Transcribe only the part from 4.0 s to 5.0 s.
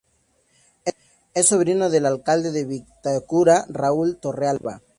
Torrealba.